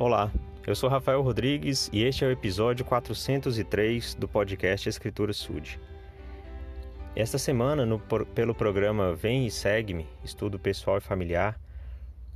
Olá, 0.00 0.32
eu 0.66 0.74
sou 0.74 0.88
Rafael 0.88 1.20
Rodrigues 1.20 1.90
e 1.92 2.02
este 2.04 2.24
é 2.24 2.28
o 2.28 2.30
episódio 2.30 2.86
403 2.86 4.14
do 4.14 4.26
podcast 4.26 4.88
Escritura 4.88 5.34
Sud. 5.34 5.78
Esta 7.14 7.36
semana, 7.36 7.84
no, 7.84 7.98
pelo 8.34 8.54
programa 8.54 9.14
Vem 9.14 9.46
e 9.46 9.50
Segue-me, 9.50 10.08
Estudo 10.24 10.58
Pessoal 10.58 10.96
e 10.96 11.02
Familiar, 11.02 11.60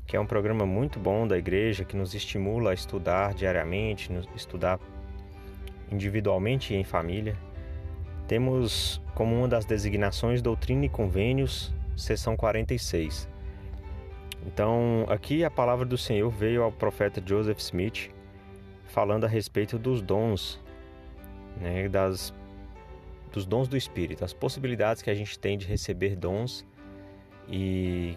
que 0.06 0.14
é 0.14 0.20
um 0.20 0.26
programa 0.26 0.66
muito 0.66 0.98
bom 0.98 1.26
da 1.26 1.38
igreja 1.38 1.86
que 1.86 1.96
nos 1.96 2.14
estimula 2.14 2.72
a 2.72 2.74
estudar 2.74 3.32
diariamente, 3.32 4.12
estudar 4.36 4.78
individualmente 5.90 6.74
e 6.74 6.76
em 6.76 6.84
família, 6.84 7.34
temos 8.28 9.00
como 9.14 9.34
uma 9.34 9.48
das 9.48 9.64
designações 9.64 10.42
Doutrina 10.42 10.84
e 10.84 10.88
Convênios, 10.90 11.72
seção 11.96 12.36
46 12.36 13.32
então, 14.46 15.06
aqui 15.08 15.44
a 15.44 15.50
palavra 15.50 15.86
do 15.86 15.96
Senhor 15.96 16.30
veio 16.30 16.62
ao 16.62 16.70
profeta 16.70 17.22
Joseph 17.24 17.58
Smith 17.58 18.10
falando 18.88 19.24
a 19.24 19.28
respeito 19.28 19.78
dos 19.78 20.02
dons, 20.02 20.60
né, 21.60 21.88
das, 21.88 22.32
dos 23.32 23.46
dons 23.46 23.66
do 23.66 23.76
Espírito, 23.76 24.24
as 24.24 24.32
possibilidades 24.32 25.02
que 25.02 25.10
a 25.10 25.14
gente 25.14 25.38
tem 25.38 25.56
de 25.56 25.66
receber 25.66 26.14
dons 26.14 26.64
e, 27.48 28.16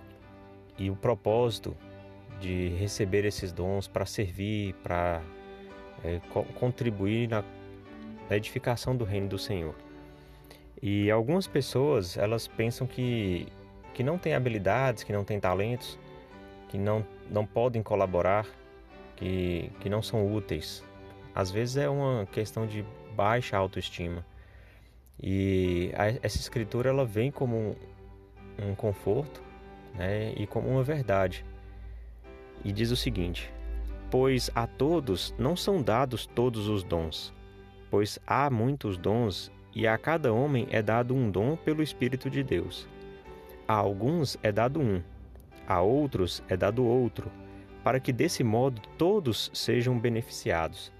e 0.78 0.90
o 0.90 0.96
propósito 0.96 1.76
de 2.40 2.70
receber 2.78 3.26
esses 3.26 3.52
dons 3.52 3.88
para 3.88 4.06
servir, 4.06 4.74
para 4.84 5.22
é, 6.04 6.20
co 6.30 6.44
contribuir 6.60 7.28
na, 7.28 7.44
na 8.30 8.38
edificação 8.38 8.96
do 8.96 9.04
reino 9.04 9.28
do 9.28 9.40
Senhor. 9.40 9.74
E 10.82 11.10
algumas 11.10 11.48
pessoas 11.48 12.18
elas 12.18 12.48
pensam 12.48 12.86
que, 12.86 13.48
que 13.94 14.04
não 14.04 14.18
têm 14.20 14.36
habilidades, 14.36 15.04
que 15.04 15.12
não 15.12 15.24
têm 15.24 15.40
talentos, 15.40 15.98
que 16.68 16.78
não, 16.78 17.06
não 17.30 17.46
podem 17.46 17.82
colaborar, 17.82 18.46
que, 19.16 19.72
que 19.80 19.90
não 19.90 20.02
são 20.02 20.34
úteis. 20.34 20.84
Às 21.34 21.52
vezes 21.52 21.78
é 21.78 21.90
uma 21.90 22.26
questão 22.26 22.66
de 22.66 22.86
baixa 23.16 23.58
autoestima. 23.58 24.26
E 25.22 25.92
a, 25.96 26.08
essa 26.08 26.38
escritura 26.38 26.90
ela 26.90 27.06
vem 27.06 27.32
como 27.32 27.56
um, 27.56 27.76
um 28.70 28.76
conforto 28.76 29.42
né, 29.96 30.34
e 30.36 30.46
como 30.46 30.68
uma 30.70 30.84
verdade. 30.84 31.44
E 32.64 32.72
diz 32.72 32.92
o 32.92 32.96
seguinte: 32.96 33.52
Pois 34.10 34.50
a 34.56 34.68
todos 34.68 35.34
não 35.38 35.56
são 35.56 35.82
dados 35.82 36.26
todos 36.28 36.68
os 36.68 36.84
dons, 36.84 37.34
pois 37.90 38.20
há 38.26 38.50
muitos 38.50 38.98
dons 38.98 39.52
e 39.76 39.86
a 39.88 39.98
cada 39.98 40.34
homem 40.34 40.68
é 40.72 40.82
dado 40.82 41.14
um 41.14 41.30
dom 41.30 41.56
pelo 41.56 41.84
Espírito 41.84 42.30
de 42.30 42.44
Deus. 42.44 42.88
A 43.68 43.74
alguns 43.74 44.38
é 44.42 44.52
dado 44.52 44.80
um, 44.80 45.04
a 45.68 45.82
outros 45.82 46.42
é 46.48 46.56
dado 46.56 46.86
outro, 46.86 47.32
para 47.84 48.00
que 48.00 48.14
desse 48.14 48.44
modo 48.44 48.82
todos 48.98 49.52
sejam 49.54 50.00
beneficiados. 50.00 50.92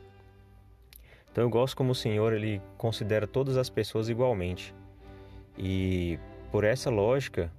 Então 1.32 1.44
eu 1.44 1.50
gosto 1.50 1.78
como 1.78 1.92
o 1.92 1.96
Senhor 1.96 2.34
ele 2.34 2.62
considera 2.78 3.28
todas 3.28 3.58
as 3.58 3.70
pessoas 3.70 4.10
igualmente. 4.10 4.74
E 5.58 6.20
por 6.52 6.64
essa 6.64 6.90
lógica, 6.90 7.52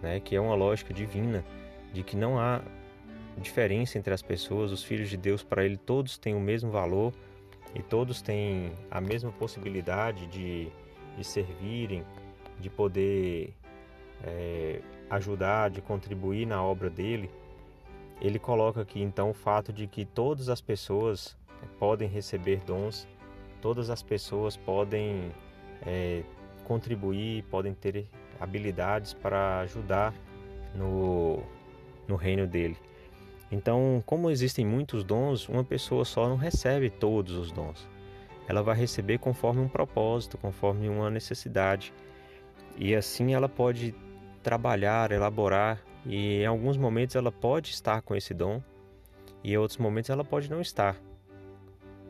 né, 0.00 0.20
que 0.20 0.36
é 0.36 0.40
uma 0.40 0.54
lógica 0.54 0.94
divina, 0.94 1.44
de 1.92 2.02
que 2.02 2.16
não 2.16 2.38
há 2.38 2.62
diferença 3.38 3.98
entre 3.98 4.14
as 4.14 4.22
pessoas, 4.22 4.70
os 4.70 4.82
filhos 4.82 5.10
de 5.10 5.16
Deus 5.16 5.42
para 5.42 5.64
ele 5.64 5.76
todos 5.76 6.16
têm 6.16 6.34
o 6.34 6.40
mesmo 6.40 6.70
valor 6.70 7.12
e 7.74 7.82
todos 7.82 8.22
têm 8.22 8.72
a 8.90 9.00
mesma 9.00 9.32
possibilidade 9.32 10.26
de, 10.28 10.68
de 11.16 11.24
servirem, 11.24 12.04
de 12.60 12.70
poder 12.70 13.52
é, 14.22 14.80
ajudar, 15.10 15.70
de 15.70 15.80
contribuir 15.80 16.46
na 16.46 16.62
obra 16.62 16.90
dele, 16.90 17.30
ele 18.20 18.38
coloca 18.38 18.80
aqui 18.80 19.02
então 19.02 19.30
o 19.30 19.34
fato 19.34 19.72
de 19.72 19.86
que 19.86 20.04
todas 20.04 20.48
as 20.48 20.60
pessoas 20.60 21.36
é, 21.62 21.66
podem 21.78 22.08
receber 22.08 22.60
dons, 22.66 23.06
todas 23.60 23.90
as 23.90 24.02
pessoas 24.02 24.56
podem 24.56 25.32
é, 25.86 26.22
contribuir, 26.64 27.44
podem 27.44 27.74
ter 27.74 28.06
habilidades 28.40 29.12
para 29.12 29.60
ajudar 29.60 30.14
no, 30.74 31.42
no 32.08 32.16
reino 32.16 32.46
dele. 32.46 32.76
Então, 33.50 34.02
como 34.04 34.30
existem 34.30 34.66
muitos 34.66 35.04
dons, 35.04 35.48
uma 35.48 35.62
pessoa 35.62 36.04
só 36.04 36.28
não 36.28 36.36
recebe 36.36 36.90
todos 36.90 37.34
os 37.36 37.52
dons. 37.52 37.86
Ela 38.48 38.62
vai 38.62 38.76
receber 38.76 39.18
conforme 39.18 39.60
um 39.60 39.68
propósito, 39.68 40.36
conforme 40.36 40.88
uma 40.88 41.10
necessidade. 41.10 41.92
E 42.76 42.94
assim 42.94 43.32
ela 43.32 43.48
pode 43.48 43.94
trabalhar, 44.44 45.10
elaborar, 45.10 45.82
e 46.06 46.42
em 46.42 46.46
alguns 46.46 46.76
momentos 46.76 47.16
ela 47.16 47.32
pode 47.32 47.70
estar 47.70 48.02
com 48.02 48.14
esse 48.14 48.34
dom 48.34 48.62
e 49.42 49.54
em 49.54 49.56
outros 49.56 49.78
momentos 49.78 50.10
ela 50.10 50.22
pode 50.22 50.50
não 50.50 50.60
estar. 50.60 50.96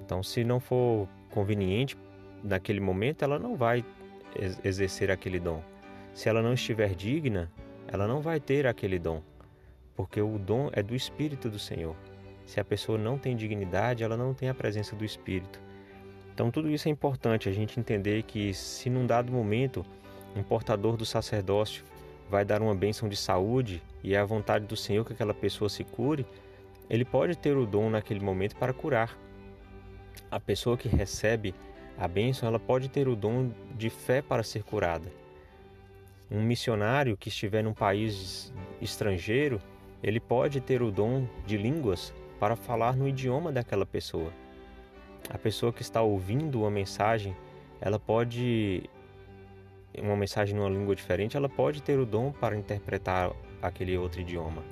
Então, 0.05 0.23
se 0.23 0.43
não 0.45 0.59
for 0.59 1.09
conveniente 1.31 1.97
naquele 2.43 2.81
momento, 2.81 3.23
ela 3.23 3.39
não 3.39 3.57
vai 3.57 3.85
exercer 4.65 5.11
aquele 5.11 5.39
dom. 5.39 5.63
Se 6.13 6.29
ela 6.29 6.43
não 6.43 6.53
estiver 6.53 6.95
digna, 6.95 7.51
ela 7.87 8.07
não 8.07 8.21
vai 8.21 8.41
ter 8.41 8.67
aquele 8.67 8.99
dom, 8.99 9.23
porque 9.95 10.21
o 10.21 10.39
dom 10.39 10.71
é 10.73 10.83
do 10.83 10.95
Espírito 10.95 11.49
do 11.49 11.59
Senhor. 11.59 11.97
Se 12.45 12.61
a 12.61 12.65
pessoa 12.65 12.99
não 12.99 13.17
tem 13.17 13.37
dignidade, 13.37 14.03
ela 14.05 14.17
não 14.17 14.35
tem 14.35 14.49
a 14.49 14.55
presença 14.55 14.95
do 14.95 15.05
Espírito. 15.05 15.61
Então, 16.35 16.51
tudo 16.51 16.69
isso 16.69 16.89
é 16.89 16.91
importante 16.91 17.49
a 17.49 17.53
gente 17.53 17.79
entender 17.79 18.25
que, 18.25 18.53
se 18.53 18.91
num 18.91 19.07
dado 19.07 19.33
momento 19.33 19.87
um 20.37 20.43
portador 20.43 20.97
do 20.97 21.07
sacerdócio 21.07 21.85
vai 22.31 22.45
dar 22.45 22.63
uma 22.63 22.75
bênção 22.75 23.09
de 23.09 23.17
saúde 23.17 23.83
e 24.03 24.15
é 24.15 24.19
a 24.19 24.25
vontade 24.25 24.67
do 24.67 24.77
Senhor 24.77 25.05
que 25.05 25.13
aquela 25.13 25.35
pessoa 25.35 25.69
se 25.69 25.85
cure, 25.85 26.27
ele 26.89 27.05
pode 27.05 27.37
ter 27.37 27.57
o 27.57 27.67
dom 27.67 27.91
naquele 27.91 28.21
momento 28.21 28.57
para 28.57 28.73
curar. 28.73 29.17
A 30.31 30.39
pessoa 30.39 30.77
que 30.77 30.89
recebe 30.89 31.55
a 31.97 32.09
bênção, 32.09 32.49
ela 32.49 32.59
pode 32.59 32.89
ter 32.89 33.09
o 33.09 33.17
dom 33.17 33.51
de 33.77 33.89
fé 33.89 34.21
para 34.21 34.43
ser 34.43 34.63
curada. 34.63 35.11
Um 36.31 36.43
missionário 36.43 37.17
que 37.17 37.29
estiver 37.29 37.63
num 37.63 37.73
país 37.73 38.53
estrangeiro, 38.81 39.61
ele 40.03 40.21
pode 40.21 40.61
ter 40.61 40.83
o 40.83 40.91
dom 40.91 41.27
de 41.47 41.57
línguas 41.57 42.13
para 42.41 42.57
falar 42.57 42.97
no 42.97 43.09
idioma 43.09 43.53
daquela 43.53 43.87
pessoa. 43.87 44.33
A 45.31 45.39
pessoa 45.39 45.73
que 45.73 45.83
está 45.83 46.03
ouvindo 46.03 46.61
uma 46.61 46.71
mensagem, 46.71 47.35
ela 47.81 47.99
pode 47.99 48.89
uma 50.01 50.17
mensagem 50.17 50.55
numa 50.55 50.69
língua 50.69 50.95
diferente, 50.95 51.37
ela 51.37 51.49
pode 51.49 51.83
ter 51.83 51.99
o 51.99 52.07
dom 52.07 52.33
para 52.33 52.57
interpretar 52.57 53.33
aquele 53.63 53.97
outro 53.97 54.21
idioma. 54.21 54.63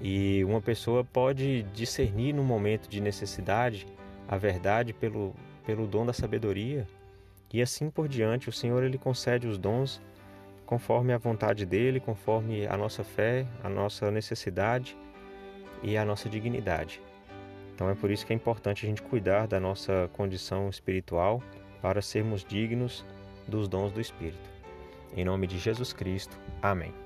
E 0.00 0.44
uma 0.44 0.60
pessoa 0.60 1.04
pode 1.04 1.62
discernir 1.74 2.32
no 2.32 2.44
momento 2.44 2.88
de 2.88 3.00
necessidade 3.00 3.86
a 4.28 4.36
verdade 4.36 4.92
pelo, 4.92 5.34
pelo 5.64 5.86
dom 5.86 6.04
da 6.04 6.12
sabedoria. 6.12 6.86
E 7.52 7.62
assim 7.62 7.88
por 7.88 8.08
diante, 8.08 8.48
o 8.48 8.52
Senhor 8.52 8.82
ele 8.82 8.98
concede 8.98 9.46
os 9.46 9.58
dons 9.58 10.00
conforme 10.66 11.12
a 11.12 11.18
vontade 11.18 11.64
dele, 11.64 12.00
conforme 12.00 12.66
a 12.66 12.76
nossa 12.76 13.04
fé, 13.04 13.46
a 13.62 13.68
nossa 13.68 14.10
necessidade 14.10 14.96
e 15.82 15.96
a 15.96 16.04
nossa 16.04 16.28
dignidade. 16.28 17.00
Então 17.74 17.88
é 17.88 17.94
por 17.94 18.10
isso 18.10 18.26
que 18.26 18.32
é 18.32 18.36
importante 18.36 18.84
a 18.84 18.88
gente 18.88 19.02
cuidar 19.02 19.46
da 19.46 19.60
nossa 19.60 20.10
condição 20.14 20.68
espiritual 20.68 21.42
para 21.80 22.02
sermos 22.02 22.44
dignos 22.44 23.04
dos 23.48 23.68
dons 23.68 23.92
do 23.92 24.00
Espírito. 24.00 24.50
Em 25.16 25.24
nome 25.24 25.46
de 25.46 25.58
Jesus 25.58 25.92
Cristo. 25.92 26.38
Amém. 26.62 27.05